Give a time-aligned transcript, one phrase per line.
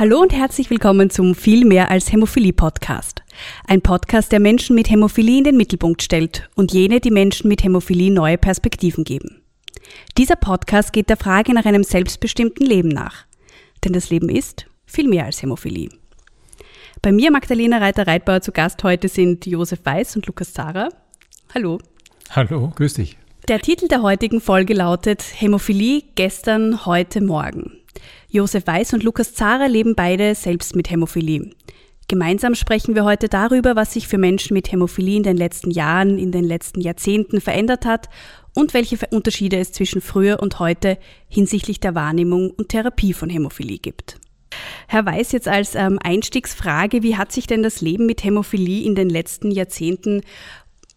[0.00, 3.22] Hallo und herzlich willkommen zum Viel mehr als Hämophilie Podcast.
[3.66, 7.62] Ein Podcast, der Menschen mit Hämophilie in den Mittelpunkt stellt und jene, die Menschen mit
[7.62, 9.42] Hämophilie neue Perspektiven geben.
[10.16, 13.26] Dieser Podcast geht der Frage nach einem selbstbestimmten Leben nach.
[13.84, 15.90] Denn das Leben ist viel mehr als Hämophilie.
[17.02, 20.88] Bei mir, Magdalena Reiter-Reitbauer, zu Gast heute sind Josef Weiß und Lukas Zara.
[21.54, 21.78] Hallo.
[22.30, 22.72] Hallo.
[22.74, 23.18] Grüß dich.
[23.48, 27.79] Der Titel der heutigen Folge lautet Hämophilie gestern, heute, morgen.
[28.32, 31.50] Josef Weiß und Lukas Zara leben beide selbst mit Hämophilie.
[32.06, 36.16] Gemeinsam sprechen wir heute darüber, was sich für Menschen mit Hämophilie in den letzten Jahren,
[36.16, 38.08] in den letzten Jahrzehnten verändert hat
[38.54, 40.96] und welche Unterschiede es zwischen früher und heute
[41.28, 44.20] hinsichtlich der Wahrnehmung und Therapie von Hämophilie gibt.
[44.86, 48.94] Herr Weiß, jetzt als ähm, Einstiegsfrage, wie hat sich denn das Leben mit Hämophilie in
[48.94, 50.22] den letzten Jahrzehnten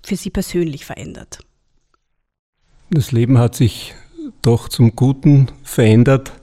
[0.04, 1.40] für Sie persönlich verändert?
[2.92, 3.96] Das Leben hat sich
[4.44, 6.34] doch zum Guten verändert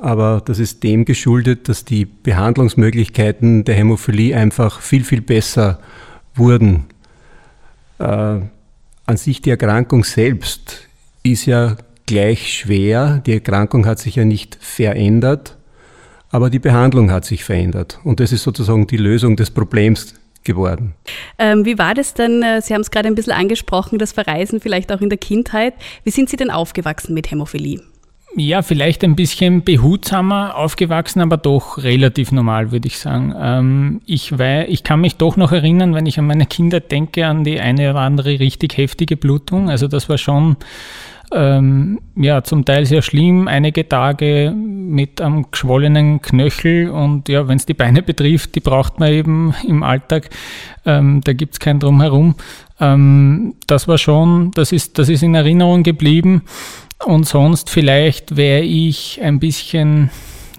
[0.00, 5.78] aber das ist dem geschuldet, dass die Behandlungsmöglichkeiten der Hämophilie einfach viel, viel besser
[6.34, 6.86] wurden.
[7.98, 10.88] Äh, an sich die Erkrankung selbst
[11.22, 13.22] ist ja gleich schwer.
[13.26, 15.58] Die Erkrankung hat sich ja nicht verändert,
[16.30, 17.98] aber die Behandlung hat sich verändert.
[18.02, 20.94] Und das ist sozusagen die Lösung des Problems geworden.
[21.38, 22.42] Ähm, wie war das denn?
[22.42, 25.74] Äh, Sie haben es gerade ein bisschen angesprochen, das Verreisen vielleicht auch in der Kindheit.
[26.04, 27.82] Wie sind Sie denn aufgewachsen mit Hämophilie?
[28.36, 33.34] Ja, vielleicht ein bisschen behutsamer aufgewachsen, aber doch relativ normal, würde ich sagen.
[33.36, 37.26] Ähm, ich, weiß, ich kann mich doch noch erinnern, wenn ich an meine Kinder denke,
[37.26, 39.68] an die eine oder andere richtig heftige Blutung.
[39.68, 40.56] Also das war schon
[41.32, 47.56] ähm, ja, zum Teil sehr schlimm, einige Tage mit einem geschwollenen Knöchel und ja, wenn
[47.56, 50.30] es die Beine betrifft, die braucht man eben im Alltag,
[50.86, 52.36] ähm, da gibt es kein Drumherum.
[52.80, 56.42] Ähm, das war schon, das ist, das ist in Erinnerung geblieben
[57.04, 60.10] und sonst vielleicht wäre ich ein bisschen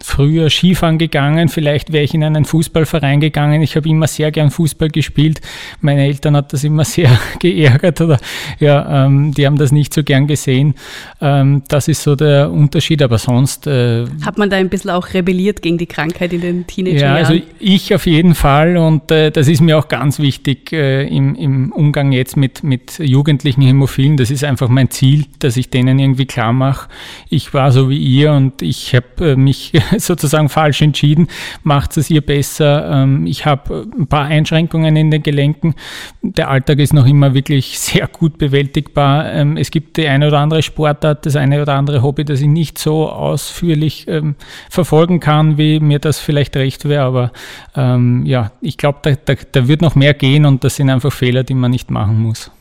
[0.04, 3.62] früher Skifahren gegangen, vielleicht wäre ich in einen Fußballverein gegangen.
[3.62, 5.42] Ich habe immer sehr gern Fußball gespielt.
[5.81, 7.09] Meine Eltern hat das immer sehr
[7.40, 8.20] geärgert oder
[8.59, 10.75] ja, ähm, die haben das nicht so gern gesehen.
[11.20, 13.68] Ähm, das ist so der Unterschied, aber sonst.
[13.68, 17.18] Äh, hat man da ein bisschen auch rebelliert gegen die Krankheit in den Teenagerjahren?
[17.18, 21.08] Ja, also ich auf jeden Fall und äh, das ist mir auch ganz wichtig äh,
[21.08, 24.18] im, im Umgang jetzt mit, mit jugendlichen Hämophilen.
[24.18, 26.90] Das ist einfach mein Ziel, dass ich denen irgendwie klar mache,
[27.30, 31.28] ich war so wie ihr und ich habe äh, mich sozusagen falsch entschieden,
[31.63, 32.90] macht es ihr besser.
[32.91, 35.75] Ähm, ich habe ein paar Einschränkungen in den Gelenken.
[36.22, 39.31] Der Alltag ist noch immer wirklich sehr gut bewältigbar.
[39.31, 42.47] Ähm, es gibt die eine oder andere Sportart, das eine oder andere Hobby, das ich
[42.47, 44.35] nicht so ausführlich ähm,
[44.69, 47.03] verfolgen kann, wie mir das vielleicht recht wäre.
[47.03, 47.31] Aber
[47.75, 51.44] ja, ich glaube, da, da, da wird noch mehr gehen und das sind einfach Fehler,
[51.44, 52.51] die man nicht machen muss.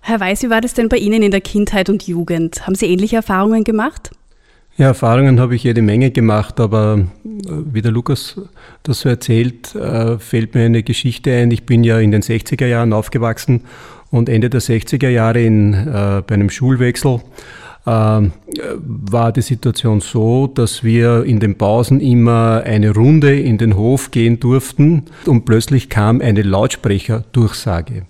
[0.00, 2.66] Herr Weiß, wie war das denn bei Ihnen in der Kindheit und Jugend?
[2.66, 4.10] Haben Sie ähnliche Erfahrungen gemacht?
[4.78, 8.40] Ja, Erfahrungen habe ich jede Menge gemacht, aber äh, wie der Lukas
[8.84, 11.50] das so erzählt, äh, fällt mir eine Geschichte ein.
[11.50, 13.62] Ich bin ja in den 60er Jahren aufgewachsen
[14.12, 17.20] und Ende der 60er Jahre in, äh, bei einem Schulwechsel
[17.84, 24.10] war die Situation so, dass wir in den Pausen immer eine Runde in den Hof
[24.10, 28.02] gehen durften und plötzlich kam eine Lautsprecherdurchsage.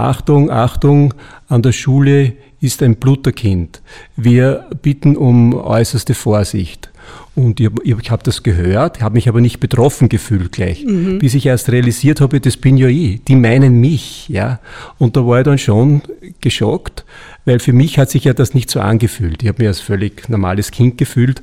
[0.00, 1.14] Achtung, Achtung,
[1.48, 3.82] an der Schule ist ein Blutterkind.
[4.16, 6.90] Wir bitten um äußerste Vorsicht.
[7.34, 11.18] Und ich, ich habe das gehört, habe mich aber nicht betroffen gefühlt gleich, mhm.
[11.18, 14.60] bis ich erst realisiert habe, das bin ja ich, die meinen mich, ja.
[14.98, 16.02] Und da war ich dann schon
[16.40, 17.04] geschockt,
[17.44, 19.42] weil für mich hat sich ja das nicht so angefühlt.
[19.42, 21.42] Ich habe mich als völlig normales Kind gefühlt.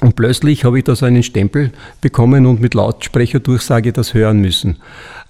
[0.00, 1.70] Und plötzlich habe ich da so einen Stempel
[2.00, 4.78] bekommen und mit Lautsprecherdurchsage das hören müssen.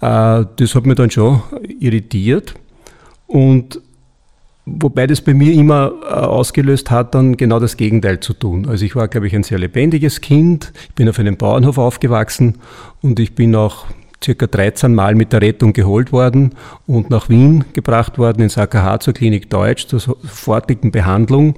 [0.01, 1.43] Äh, das hat mich dann schon
[1.81, 2.55] irritiert.
[3.27, 3.81] Und
[4.65, 8.69] Wobei das bei mir immer äh, ausgelöst hat, dann genau das Gegenteil zu tun.
[8.69, 10.73] Also ich war, glaube ich, ein sehr lebendiges Kind.
[10.89, 12.59] Ich bin auf einem Bauernhof aufgewachsen
[13.01, 13.87] und ich bin auch
[14.23, 16.55] circa 13 Mal mit der Rettung geholt worden
[16.87, 21.57] und nach Wien gebracht worden ins AKH zur Klinik Deutsch zur sofortigen Behandlung,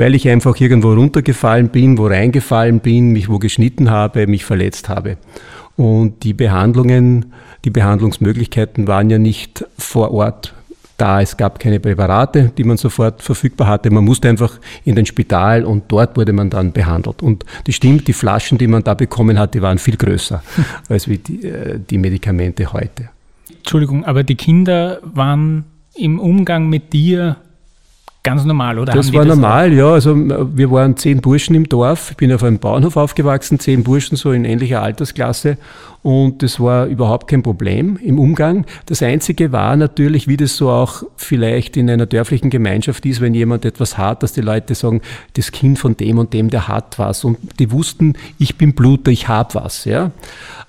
[0.00, 4.88] weil ich einfach irgendwo runtergefallen bin, wo reingefallen bin, mich wo geschnitten habe, mich verletzt
[4.88, 5.18] habe.
[5.76, 7.34] Und die Behandlungen,
[7.66, 10.54] die Behandlungsmöglichkeiten waren ja nicht vor Ort
[10.96, 11.20] da.
[11.20, 13.90] Es gab keine Präparate, die man sofort verfügbar hatte.
[13.90, 17.22] Man musste einfach in den Spital und dort wurde man dann behandelt.
[17.22, 20.42] Und das stimmt, die Flaschen, die man da bekommen hat, die waren viel größer
[20.88, 23.10] als die, äh, die Medikamente heute.
[23.54, 25.64] Entschuldigung, aber die Kinder waren
[25.94, 27.36] im Umgang mit dir
[28.22, 28.92] ganz normal, oder?
[28.92, 29.76] Das war das normal, auch?
[29.76, 29.92] ja.
[29.92, 32.10] Also wir waren zehn Burschen im Dorf.
[32.10, 35.56] Ich bin auf einem Bauernhof aufgewachsen, zehn Burschen so in ähnlicher Altersklasse.
[36.02, 38.64] Und das war überhaupt kein Problem im Umgang.
[38.86, 43.34] Das Einzige war natürlich, wie das so auch vielleicht in einer dörflichen Gemeinschaft ist, wenn
[43.34, 45.02] jemand etwas hat, dass die Leute sagen,
[45.34, 47.22] das Kind von dem und dem, der hat was.
[47.24, 49.84] Und die wussten, ich bin Bluter, ich habe was.
[49.84, 50.10] Ja.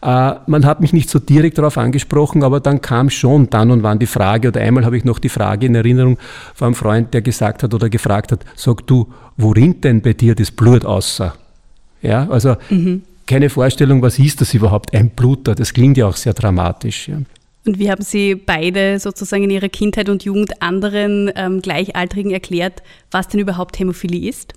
[0.01, 3.83] Äh, man hat mich nicht so direkt darauf angesprochen, aber dann kam schon dann und
[3.83, 6.17] wann die Frage, oder einmal habe ich noch die Frage in Erinnerung
[6.53, 9.07] von einem Freund, der gesagt hat oder gefragt hat, sag du,
[9.37, 11.33] worin denn bei dir das Blut außer?
[12.01, 15.55] Ja, also mhm keine Vorstellung, was ist das überhaupt, ein Bluter.
[15.55, 17.07] Das klingt ja auch sehr dramatisch.
[17.07, 17.15] Ja.
[17.65, 22.83] Und wie haben Sie beide sozusagen in Ihrer Kindheit und Jugend anderen ähm, Gleichaltrigen erklärt,
[23.09, 24.53] was denn überhaupt Hämophilie ist?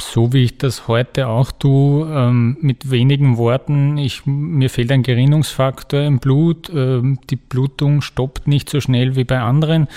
[0.00, 3.98] So wie ich das heute auch tue, ähm, mit wenigen Worten.
[3.98, 6.70] Ich, mir fehlt ein Gerinnungsfaktor im Blut.
[6.74, 9.88] Ähm, die Blutung stoppt nicht so schnell wie bei anderen.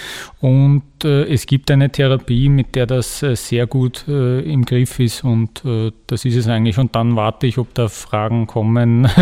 [0.42, 5.00] Und äh, es gibt eine Therapie, mit der das äh, sehr gut äh, im Griff
[5.00, 5.24] ist.
[5.24, 6.78] Und äh, das ist es eigentlich.
[6.78, 9.08] Und dann warte ich, ob da Fragen kommen.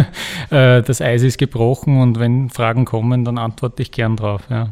[0.49, 4.41] Äh, das Eis ist gebrochen und wenn Fragen kommen, dann antworte ich gern drauf.
[4.49, 4.69] Ja.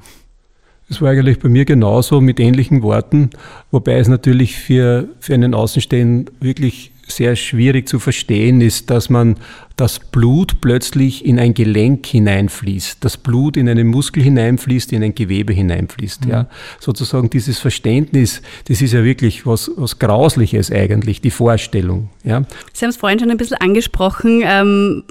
[0.92, 3.30] Das war eigentlich bei mir genauso mit ähnlichen Worten,
[3.72, 9.38] wobei es natürlich für, für einen Außenstehenden wirklich sehr schwierig zu verstehen ist, dass man
[9.78, 15.16] das Blut plötzlich in ein Gelenk hineinfließt, das Blut in einen Muskel hineinfließt, in ein
[15.16, 16.26] Gewebe hineinfließt.
[16.26, 16.30] Mhm.
[16.30, 16.48] Ja.
[16.82, 22.10] Sozusagen dieses Verständnis, das ist ja wirklich was, was Grausliches eigentlich, die Vorstellung.
[22.26, 22.44] Ja.
[22.74, 24.42] Sie haben es vorhin schon ein bisschen angesprochen.
[24.44, 25.04] Ähm,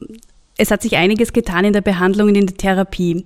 [0.61, 3.25] es hat sich einiges getan in der Behandlung und in der Therapie.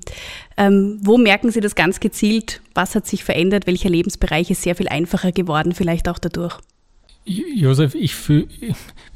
[0.56, 2.60] Ähm, wo merken Sie das ganz gezielt?
[2.74, 3.66] Was hat sich verändert?
[3.66, 6.56] Welcher Lebensbereich ist sehr viel einfacher geworden, vielleicht auch dadurch?
[7.24, 8.46] Josef, ich fühl,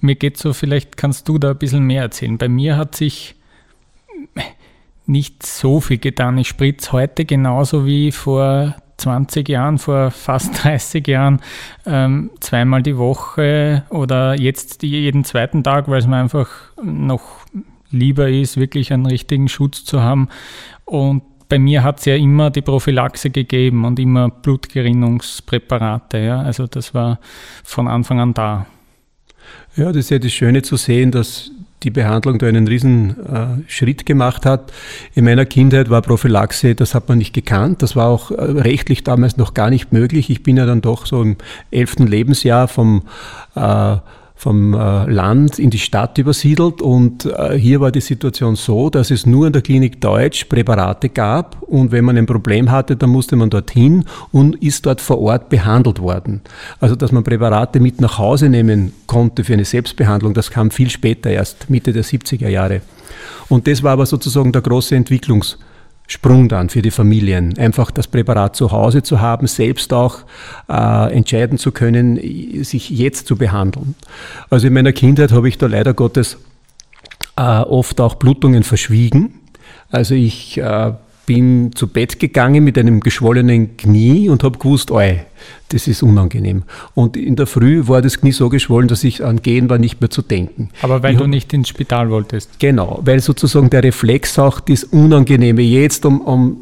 [0.01, 2.39] mir geht so, vielleicht kannst du da ein bisschen mehr erzählen.
[2.39, 3.37] Bei mir hat sich
[5.07, 6.39] nicht so viel getan.
[6.39, 11.41] Ich spritze heute genauso wie vor 20 Jahren, vor fast 30 Jahren,
[11.87, 16.49] ähm, zweimal die Woche oder jetzt jeden zweiten Tag, weil es mir einfach
[16.83, 17.47] noch
[17.91, 20.29] lieber ist, wirklich einen richtigen Schutz zu haben.
[20.85, 26.19] Und bei mir hat es ja immer die Prophylaxe gegeben und immer Blutgerinnungspräparate.
[26.19, 26.41] Ja?
[26.43, 27.19] Also das war
[27.65, 28.67] von Anfang an da.
[29.77, 31.51] Ja, das ist ja das Schöne zu sehen, dass
[31.85, 34.73] die Behandlung da einen riesen äh, Schritt gemacht hat.
[35.15, 37.83] In meiner Kindheit war Prophylaxe, das hat man nicht gekannt.
[37.83, 40.29] Das war auch äh, rechtlich damals noch gar nicht möglich.
[40.31, 41.37] Ich bin ja dann doch so im
[41.71, 43.03] elften Lebensjahr vom
[43.55, 43.97] äh,
[44.39, 49.11] vom äh, Land in die Stadt übersiedelt und äh, hier war die Situation so, dass
[49.11, 53.11] es nur in der Klinik Deutsch Präparate gab und wenn man ein Problem hatte, dann
[53.11, 56.41] musste man dorthin und ist dort vor Ort behandelt worden.
[56.79, 60.89] Also dass man Präparate mit nach Hause nehmen konnte für eine Selbstbehandlung, das kam viel
[60.89, 62.83] später, erst Mitte der 70er Jahre.
[63.49, 65.57] Und das war aber sozusagen der große Entwicklungs-
[66.11, 67.59] Sprung dann für die Familien.
[67.59, 70.21] Einfach das Präparat zu Hause zu haben, selbst auch
[70.69, 72.17] äh, entscheiden zu können,
[72.65, 73.95] sich jetzt zu behandeln.
[74.49, 76.39] Also in meiner Kindheit habe ich da leider Gottes
[77.37, 79.35] äh, oft auch Blutungen verschwiegen.
[79.91, 80.93] Also ich äh,
[81.27, 85.21] bin zu Bett gegangen mit einem geschwollenen Knie und habe gewusst, oi,
[85.71, 86.63] das ist unangenehm.
[86.95, 90.01] Und in der Früh war das Knie so geschwollen, dass ich an Gehen war nicht
[90.01, 90.71] mehr zu denken.
[90.83, 92.59] Aber weil ich du nicht ins Spital wolltest.
[92.59, 96.57] Genau, weil sozusagen der Reflex auch das Unangenehme jetzt, um, um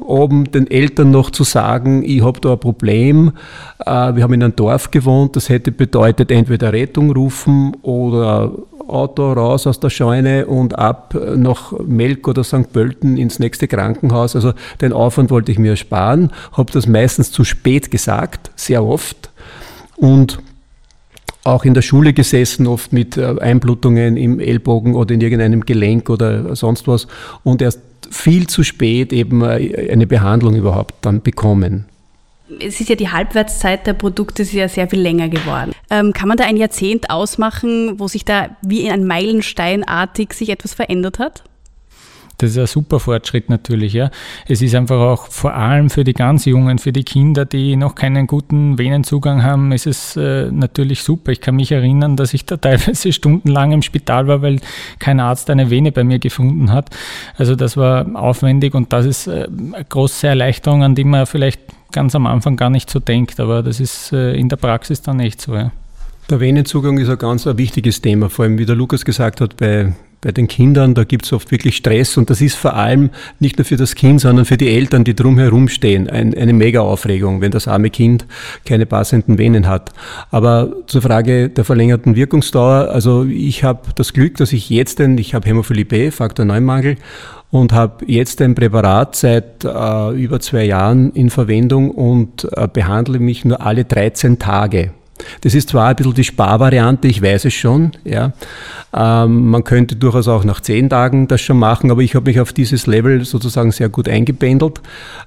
[0.00, 3.32] oben den Eltern noch zu sagen, ich habe da ein Problem,
[3.78, 8.52] äh, wir haben in einem Dorf gewohnt, das hätte bedeutet entweder Rettung rufen oder
[8.90, 12.72] Auto raus aus der Scheune und ab nach Melk oder St.
[12.72, 14.34] Pölten ins nächste Krankenhaus.
[14.34, 18.09] Also den Aufwand wollte ich mir ersparen, habe das meistens zu spät gesagt,
[18.56, 19.30] sehr oft.
[19.96, 20.38] Und
[21.44, 26.10] auch in der Schule gesessen, oft mit äh, Einblutungen im Ellbogen oder in irgendeinem Gelenk
[26.10, 27.06] oder sonst was
[27.44, 31.86] und erst viel zu spät eben äh, eine Behandlung überhaupt dann bekommen
[32.58, 35.72] es ist ja die Halbwertszeit der Produkte ist ja sehr viel länger geworden.
[35.88, 40.48] Ähm, kann man da ein Jahrzehnt ausmachen, wo sich da wie in ein Meilensteinartig sich
[40.48, 41.44] etwas verändert hat?
[42.40, 44.10] Das ist ein super Fortschritt natürlich, ja.
[44.48, 47.94] Es ist einfach auch vor allem für die ganz Jungen, für die Kinder, die noch
[47.94, 51.32] keinen guten Venenzugang haben, ist es äh, natürlich super.
[51.32, 54.60] Ich kann mich erinnern, dass ich da teilweise stundenlang im Spital war, weil
[54.98, 56.88] kein Arzt eine Vene bei mir gefunden hat.
[57.36, 61.60] Also das war aufwendig und das ist äh, eine große Erleichterung, an die man vielleicht
[61.92, 65.20] ganz am Anfang gar nicht so denkt, aber das ist äh, in der Praxis dann
[65.20, 65.54] echt so.
[65.54, 65.72] Ja.
[66.30, 69.56] Der Venenzugang ist ein ganz ein wichtiges Thema, vor allem wie der Lukas gesagt hat,
[69.56, 73.10] bei, bei den Kindern, da gibt es oft wirklich Stress und das ist vor allem
[73.38, 77.40] nicht nur für das Kind, sondern für die Eltern, die drumherum stehen, ein, eine Mega-Aufregung,
[77.40, 78.26] wenn das arme Kind
[78.64, 79.92] keine passenden Venen hat.
[80.30, 85.16] Aber zur Frage der verlängerten Wirkungsdauer, also ich habe das Glück, dass ich jetzt, denn
[85.16, 86.96] ich habe Hämophilie B, Faktor 9 Mangel,
[87.50, 93.18] und habe jetzt ein Präparat seit äh, über zwei Jahren in Verwendung und äh, behandle
[93.18, 94.92] mich nur alle 13 Tage.
[95.40, 98.32] Das ist zwar ein bisschen die Sparvariante, ich weiß es schon, ja.
[98.92, 102.40] Ähm, man könnte durchaus auch nach zehn Tagen das schon machen, aber ich habe mich
[102.40, 104.80] auf dieses Level sozusagen sehr gut eingependelt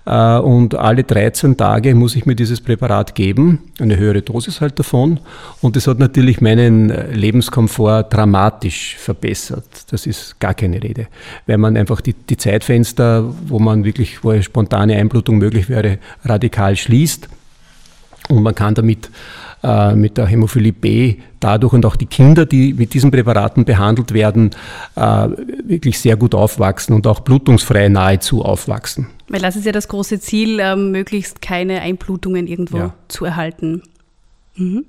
[0.05, 4.79] äh, und alle 13 Tage muss ich mir dieses Präparat geben, eine höhere Dosis halt
[4.79, 5.21] davon
[5.61, 9.63] und das hat natürlich meinen Lebenskomfort dramatisch verbessert.
[9.91, 11.07] Das ist gar keine Rede,
[11.47, 15.99] weil man einfach die, die Zeitfenster, wo man wirklich, wo eine spontane Einblutung möglich wäre,
[16.25, 17.29] radikal schließt
[18.29, 19.09] und man kann damit
[19.63, 24.13] äh, mit der Hämophilie B dadurch und auch die Kinder, die mit diesen Präparaten behandelt
[24.13, 24.51] werden,
[24.95, 25.29] äh,
[25.65, 29.07] wirklich sehr gut aufwachsen und auch blutungsfrei nahezu aufwachsen.
[29.29, 32.93] Weil das ist ja das große Ziel, ähm, möglichst keine Einblutungen irgendwo ja.
[33.07, 33.83] zu erhalten.
[34.55, 34.85] Mhm.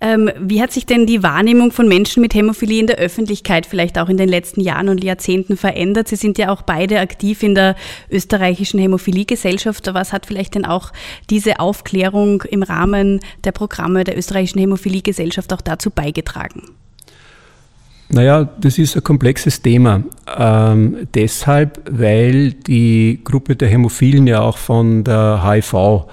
[0.00, 3.98] Ähm, wie hat sich denn die Wahrnehmung von Menschen mit Hämophilie in der Öffentlichkeit vielleicht
[3.98, 6.08] auch in den letzten Jahren und Jahrzehnten verändert?
[6.08, 7.76] Sie sind ja auch beide aktiv in der
[8.10, 9.92] österreichischen Hämophilie-Gesellschaft.
[9.92, 10.92] Was hat vielleicht denn auch
[11.30, 16.74] diese Aufklärung im Rahmen der Programme der österreichischen Hämophilie-Gesellschaft auch dazu beigetragen?
[18.10, 20.02] Naja, das ist ein komplexes Thema.
[20.36, 26.04] Ähm, deshalb, weil die Gruppe der Hämophilen ja auch von der HIV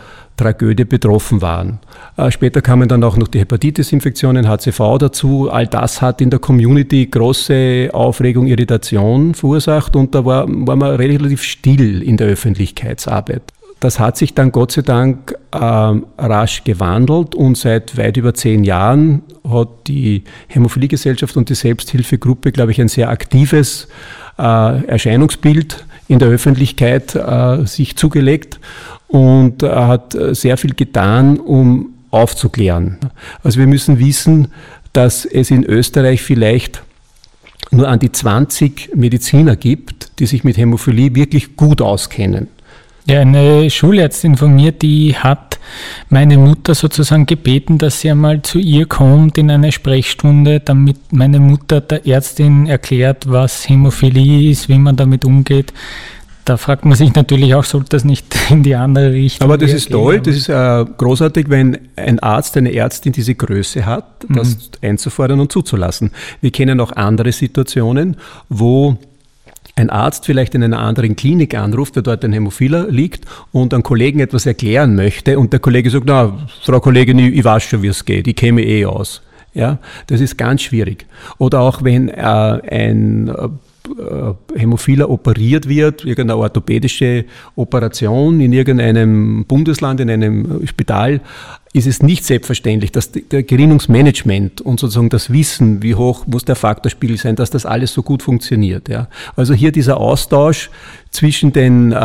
[0.42, 1.80] Tragödie betroffen waren.
[2.18, 5.50] Äh, später kamen dann auch noch die Hepatitis-Infektionen, HCV dazu.
[5.52, 10.96] All das hat in der Community große Aufregung, Irritation verursacht und da war, war man
[10.96, 13.44] relativ still in der Öffentlichkeitsarbeit.
[13.80, 18.64] Das hat sich dann Gott sei Dank äh, rasch gewandelt und seit weit über zehn
[18.64, 23.88] Jahren hat die Hämophiliegesellschaft und die Selbsthilfegruppe, glaube ich, ein sehr aktives
[24.38, 28.60] äh, Erscheinungsbild in der Öffentlichkeit äh, sich zugelegt
[29.12, 32.98] und er hat sehr viel getan, um aufzuklären.
[33.44, 34.50] Also wir müssen wissen,
[34.94, 36.82] dass es in Österreich vielleicht
[37.72, 42.48] nur an die 20 Mediziner gibt, die sich mit Hämophilie wirklich gut auskennen.
[43.08, 45.60] Ja, eine Schulärztin von mir, die hat
[46.10, 51.40] meine Mutter sozusagen gebeten, dass sie einmal zu ihr kommt in eine Sprechstunde, damit meine
[51.40, 55.74] Mutter der Ärztin erklärt, was Hämophilie ist, wie man damit umgeht
[56.52, 59.72] da fragt man sich natürlich auch, sollte das nicht in die andere Richtung Aber das
[59.72, 64.56] ist toll, das ist äh, großartig, wenn ein Arzt, eine Ärztin diese Größe hat, das
[64.56, 64.90] mhm.
[64.90, 66.12] einzufordern und zuzulassen.
[66.42, 68.18] Wir kennen auch andere Situationen,
[68.50, 68.98] wo
[69.78, 73.84] ein Arzt vielleicht in einer anderen Klinik anruft, der dort ein Hämophiler liegt und einem
[73.84, 77.82] Kollegen etwas erklären möchte und der Kollege sagt, na, Frau Kollegin, ich, ich weiß schon,
[77.82, 79.22] wie es geht, ich käme eh aus.
[79.54, 81.06] Ja, das ist ganz schwierig.
[81.38, 83.48] Oder auch wenn äh, ein äh,
[84.56, 91.22] Hämophiler operiert wird, irgendeine orthopädische Operation in irgendeinem Bundesland, in einem Spital,
[91.74, 96.56] ist es nicht selbstverständlich, dass der Gerinnungsmanagement und sozusagen das Wissen, wie hoch muss der
[96.56, 98.90] Faktorspiegel sein, dass das alles so gut funktioniert.
[98.90, 99.08] Ja.
[99.36, 100.70] Also hier dieser Austausch
[101.12, 101.98] zwischen den äh,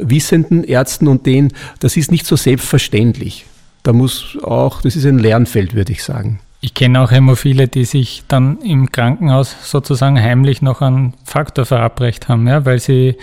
[0.00, 3.46] wissenden Ärzten und denen, das ist nicht so selbstverständlich.
[3.82, 6.40] Da muss auch, das ist ein Lernfeld, würde ich sagen.
[6.66, 12.28] Ich kenne auch Hämophile, die sich dann im Krankenhaus sozusagen heimlich noch einen Faktor verabreicht
[12.28, 13.18] haben, ja, weil sie,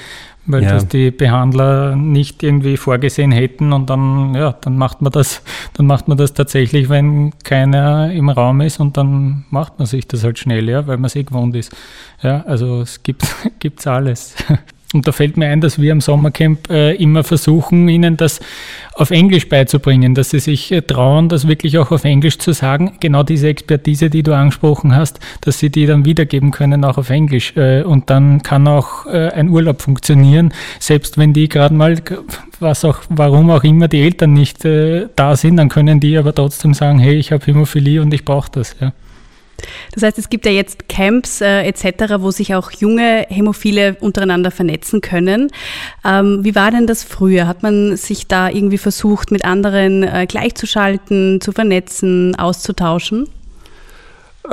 [0.45, 0.69] weil ja.
[0.69, 5.41] das die Behandler nicht irgendwie vorgesehen hätten und dann, ja, dann macht man das,
[5.73, 10.07] dann macht man das tatsächlich, wenn keiner im Raum ist und dann macht man sich
[10.07, 11.75] das halt schnell, ja, weil man es eh gewohnt ist.
[12.21, 13.25] Ja, also es gibt,
[13.59, 14.35] gibt's alles.
[14.93, 18.39] Und da fällt mir ein, dass wir am Sommercamp äh, immer versuchen, ihnen das
[18.93, 22.93] auf Englisch beizubringen, dass sie sich äh, trauen, das wirklich auch auf Englisch zu sagen.
[22.99, 27.09] Genau diese Expertise, die du angesprochen hast, dass sie die dann wiedergeben können, auch auf
[27.09, 27.55] Englisch.
[27.57, 31.95] Äh, und dann kann auch äh, ein Urlaub funktionieren, selbst wenn die gerade mal,
[32.59, 36.35] was auch, warum auch immer die Eltern nicht äh, da sind, dann können die aber
[36.35, 38.75] trotzdem sagen, hey, ich habe Hämophilie und ich brauche das.
[38.79, 38.93] Ja.
[39.93, 44.51] Das heißt, es gibt ja jetzt Camps äh, etc., wo sich auch junge Hämophile untereinander
[44.51, 45.51] vernetzen können.
[46.05, 47.47] Ähm, wie war denn das früher?
[47.47, 53.27] Hat man sich da irgendwie versucht, mit anderen äh, gleichzuschalten, zu vernetzen, auszutauschen?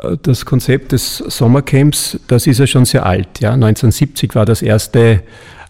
[0.02, 3.40] Äh, das Konzept des Sommercamps, das ist ja schon sehr alt.
[3.40, 3.52] Ja?
[3.52, 5.22] 1970 war das erste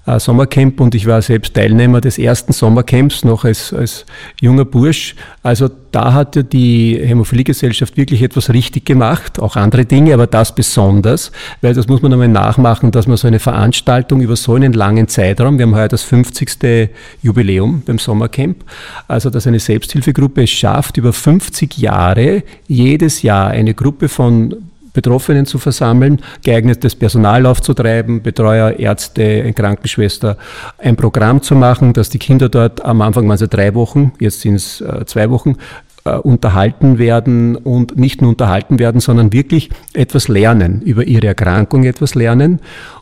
[0.07, 4.07] Sommercamp und ich war selbst Teilnehmer des ersten Sommercamps noch als, als
[4.41, 5.15] junger Bursch.
[5.43, 10.55] Also da hat ja die Hämophiliegesellschaft wirklich etwas richtig gemacht, auch andere Dinge, aber das
[10.55, 14.73] besonders, weil das muss man einmal nachmachen, dass man so eine Veranstaltung über so einen
[14.73, 16.91] langen Zeitraum, wir haben heuer das 50.
[17.23, 18.65] Jubiläum beim Sommercamp,
[19.07, 25.47] also dass eine Selbsthilfegruppe es schafft, über 50 Jahre jedes Jahr eine Gruppe von Betroffenen
[25.47, 30.37] zu versammeln, geeignetes Personal aufzutreiben, Betreuer, Ärzte, Krankenschwester,
[30.79, 34.41] ein Programm zu machen, dass die Kinder dort am Anfang waren ja drei Wochen, jetzt
[34.41, 35.57] sind es äh, zwei Wochen,
[36.05, 41.85] äh, unterhalten werden und nicht nur unterhalten werden, sondern wirklich etwas lernen, über ihre Erkrankung
[41.85, 42.61] etwas lernen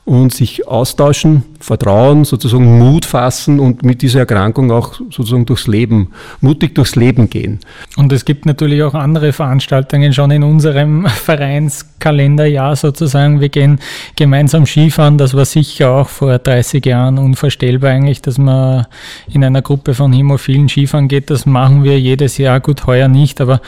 [0.08, 6.12] und sich austauschen, vertrauen, sozusagen Mut fassen und mit dieser Erkrankung auch sozusagen durchs Leben,
[6.40, 7.60] mutig durchs Leben gehen.
[7.98, 13.42] Und es gibt natürlich auch andere Veranstaltungen schon in unserem Vereinskalenderjahr sozusagen.
[13.42, 13.80] Wir gehen
[14.16, 15.18] gemeinsam Skifahren.
[15.18, 18.86] Das war sicher auch vor 30 Jahren unvorstellbar eigentlich, dass man
[19.30, 21.28] in einer Gruppe von Hämophilen Skifahren geht.
[21.28, 22.60] Das machen wir jedes Jahr.
[22.60, 23.60] Gut, heuer nicht, aber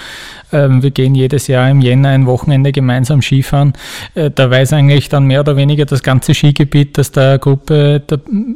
[0.52, 3.74] ähm, wir gehen jedes Jahr im Jänner ein Wochenende gemeinsam Skifahren.
[4.14, 8.02] Äh, da weiß eigentlich dann mehr oder weniger das ganze Skigebiet, dass da eine Gruppe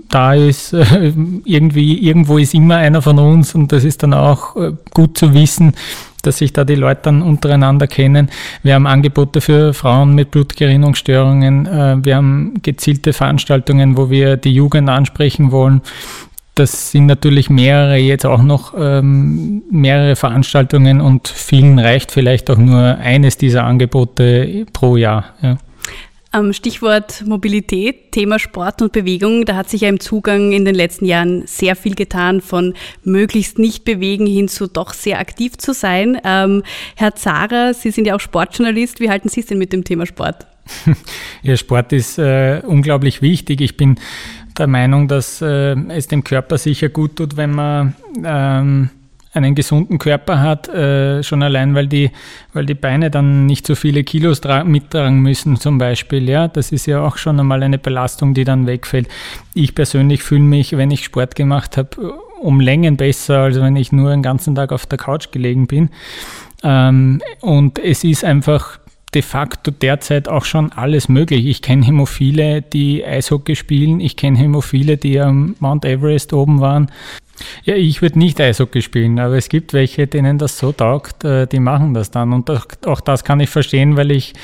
[0.08, 0.72] da, ist.
[1.44, 5.34] irgendwie, irgendwo ist immer einer von uns und das ist dann auch äh, gut zu
[5.34, 5.74] wissen,
[6.22, 8.30] dass sich da die Leute dann untereinander kennen.
[8.62, 11.66] Wir haben Angebote für Frauen mit Blutgerinnungsstörungen.
[11.66, 15.82] Äh, wir haben gezielte Veranstaltungen, wo wir die Jugend ansprechen wollen
[16.54, 22.58] das sind natürlich mehrere jetzt auch noch ähm, mehrere Veranstaltungen und vielen reicht vielleicht auch
[22.58, 25.24] nur eines dieser Angebote pro Jahr.
[25.42, 25.56] Ja.
[26.52, 29.44] Stichwort Mobilität, Thema Sport und Bewegung.
[29.44, 32.74] Da hat sich ja im Zugang in den letzten Jahren sehr viel getan, von
[33.04, 36.20] möglichst nicht bewegen hin zu doch sehr aktiv zu sein.
[36.24, 36.62] Ähm,
[36.96, 39.00] Herr Zara, Sie sind ja auch Sportjournalist.
[39.00, 40.46] Wie halten Sie es denn mit dem Thema Sport?
[41.42, 43.60] Ja, Sport ist äh, unglaublich wichtig.
[43.60, 43.96] Ich bin
[44.58, 48.90] der Meinung, dass äh, es dem Körper sicher gut tut, wenn man ähm,
[49.34, 52.10] einen gesunden Körper hat, äh, schon allein, weil die,
[52.52, 56.28] weil die Beine dann nicht so viele Kilos mittragen müssen zum Beispiel.
[56.28, 59.08] Ja, das ist ja auch schon einmal eine Belastung, die dann wegfällt.
[59.52, 63.90] Ich persönlich fühle mich, wenn ich Sport gemacht habe, um Längen besser, als wenn ich
[63.90, 65.90] nur den ganzen Tag auf der Couch gelegen bin.
[66.62, 68.78] Ähm, und es ist einfach
[69.14, 71.46] de facto derzeit auch schon alles möglich.
[71.46, 74.00] Ich kenne Hämophile, die Eishockey spielen.
[74.00, 76.90] Ich kenne Hämophile, die am Mount Everest oben waren.
[77.64, 81.46] Ja, ich würde nicht Eishockey spielen, aber es gibt welche, denen das so taugt, äh,
[81.46, 82.32] die machen das dann.
[82.32, 84.34] Und auch das kann ich verstehen, weil ich,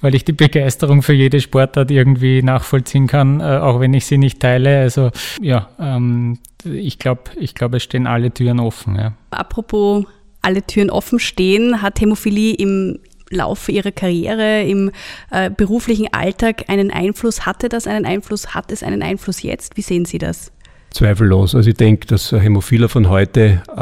[0.00, 4.18] weil ich die Begeisterung für jede Sportart irgendwie nachvollziehen kann, äh, auch wenn ich sie
[4.18, 4.80] nicht teile.
[4.80, 8.96] Also ja, ähm, ich glaube, ich glaub, es stehen alle Türen offen.
[8.96, 9.14] Ja.
[9.30, 10.04] Apropos
[10.40, 12.98] alle Türen offen stehen, hat Hämophilie im
[13.30, 14.90] Laufe ihrer Karriere, im
[15.30, 17.46] äh, beruflichen Alltag einen Einfluss?
[17.46, 18.54] Hatte das einen Einfluss?
[18.54, 19.76] Hat es einen Einfluss jetzt?
[19.76, 20.52] Wie sehen Sie das?
[20.92, 21.54] Zweifellos.
[21.54, 23.80] Also ich denke, dass Hämophiler von heute, äh,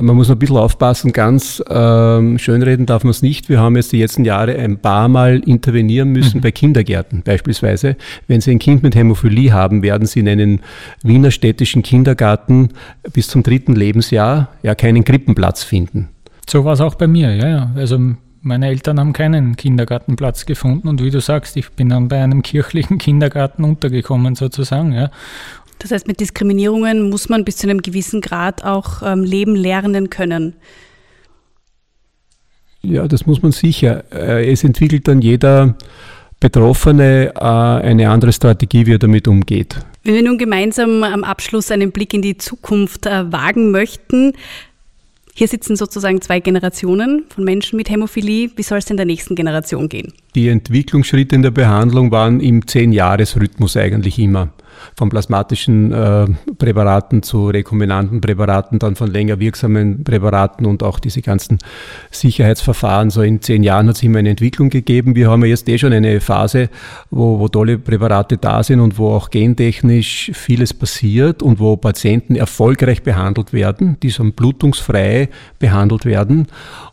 [0.00, 3.48] man muss ein bisschen aufpassen, ganz äh, schönreden darf man es nicht.
[3.48, 6.42] Wir haben jetzt die letzten Jahre ein paar Mal intervenieren müssen mhm.
[6.42, 7.96] bei Kindergärten beispielsweise.
[8.26, 10.60] Wenn Sie ein Kind mit Hämophilie haben, werden Sie in einem
[11.02, 12.70] Wiener städtischen Kindergarten
[13.12, 16.08] bis zum dritten Lebensjahr ja keinen Krippenplatz finden.
[16.48, 17.70] So war es auch bei mir, ja, ja.
[17.76, 17.98] Also
[18.42, 22.42] meine Eltern haben keinen Kindergartenplatz gefunden und wie du sagst, ich bin dann bei einem
[22.42, 24.92] kirchlichen Kindergarten untergekommen sozusagen.
[24.92, 25.10] Ja.
[25.82, 30.10] Das heißt, mit Diskriminierungen muss man bis zu einem gewissen Grad auch ähm, leben lernen
[30.10, 30.54] können.
[32.82, 34.04] Ja, das muss man sicher.
[34.12, 35.74] Äh, es entwickelt dann jeder
[36.38, 39.76] Betroffene äh, eine andere Strategie, wie er damit umgeht.
[40.04, 44.34] Wenn wir nun gemeinsam am Abschluss einen Blick in die Zukunft äh, wagen möchten,
[45.34, 48.50] hier sitzen sozusagen zwei Generationen von Menschen mit Hämophilie.
[48.54, 50.12] Wie soll es in der nächsten Generation gehen?
[50.36, 54.52] Die Entwicklungsschritte in der Behandlung waren im Zehn-Jahres-Rhythmus eigentlich immer
[54.96, 56.26] von plasmatischen äh,
[56.58, 61.58] Präparaten zu rekombinanten Präparaten, dann von länger wirksamen Präparaten und auch diese ganzen
[62.10, 63.10] Sicherheitsverfahren.
[63.10, 65.14] So in zehn Jahren hat es immer eine Entwicklung gegeben.
[65.14, 66.68] Wir haben ja jetzt eh schon eine Phase,
[67.10, 72.36] wo, wo tolle Präparate da sind und wo auch gentechnisch vieles passiert und wo Patienten
[72.36, 76.46] erfolgreich behandelt werden, die so blutungsfrei behandelt werden.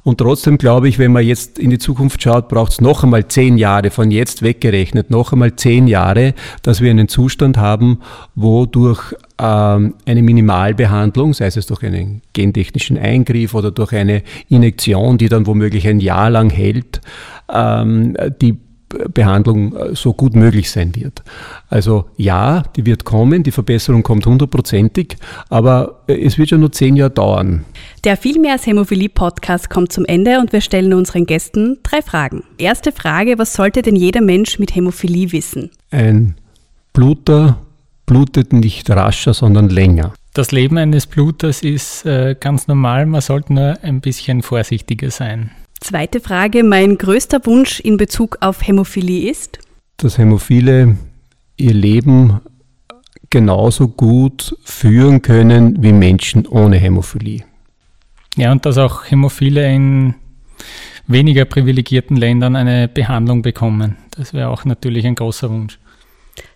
[0.03, 3.27] Und trotzdem glaube ich, wenn man jetzt in die Zukunft schaut, braucht es noch einmal
[3.27, 7.78] zehn Jahre, von jetzt weggerechnet, noch einmal zehn Jahre, dass wir einen Zustand haben,
[8.35, 15.17] wo durch ähm, eine Minimalbehandlung, sei es durch einen gentechnischen Eingriff oder durch eine Injektion,
[15.17, 17.01] die dann womöglich ein Jahr lang hält,
[17.51, 18.57] ähm, die
[19.13, 21.23] Behandlung äh, so gut möglich sein wird.
[21.69, 25.17] Also ja, die wird kommen, die Verbesserung kommt hundertprozentig,
[25.49, 27.65] aber äh, es wird schon nur zehn Jahre dauern.
[28.03, 32.43] Der Vielmehr als Hämophilie-Podcast kommt zum Ende und wir stellen unseren Gästen drei Fragen.
[32.57, 35.69] Erste Frage, was sollte denn jeder Mensch mit Hämophilie wissen?
[35.91, 36.35] Ein
[36.93, 37.59] Bluter
[38.09, 40.13] blutet nicht rascher, sondern länger.
[40.33, 45.51] Das Leben eines Bluters ist äh, ganz normal, man sollte nur ein bisschen vorsichtiger sein.
[45.79, 49.59] Zweite Frage, mein größter Wunsch in Bezug auf Hämophilie ist?
[49.97, 50.97] Dass Hämophile
[51.57, 52.41] ihr Leben
[53.29, 57.43] genauso gut führen können wie Menschen ohne Hämophilie.
[58.35, 60.15] Ja, und dass auch Hämophile in
[61.05, 63.97] weniger privilegierten Ländern eine Behandlung bekommen.
[64.17, 65.77] Das wäre auch natürlich ein großer Wunsch.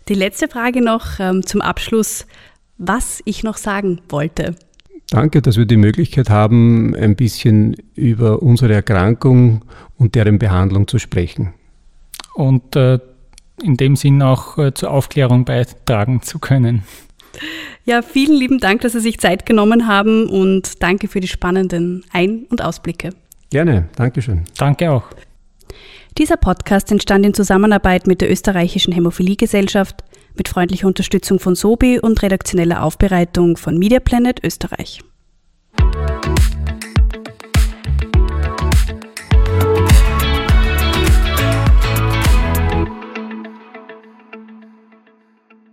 [0.10, 2.26] Die letzte Frage noch ähm, zum Abschluss,
[2.78, 4.56] was ich noch sagen wollte.
[5.10, 9.64] Danke, dass wir die Möglichkeit haben, ein bisschen über unsere Erkrankung
[9.98, 11.54] und deren Behandlung zu sprechen.
[12.34, 13.00] Und äh,
[13.62, 16.84] in dem Sinn auch äh, zur Aufklärung beitragen zu können.
[17.86, 22.04] Ja, vielen lieben Dank, dass Sie sich Zeit genommen haben und danke für die spannenden
[22.12, 23.12] Ein- und Ausblicke.
[23.50, 24.44] Gerne, Dankeschön.
[24.58, 25.04] Danke auch.
[26.20, 30.04] Dieser Podcast entstand in Zusammenarbeit mit der Österreichischen Hämophiliegesellschaft,
[30.36, 35.02] mit freundlicher Unterstützung von Sobi und redaktioneller Aufbereitung von Media Planet Österreich.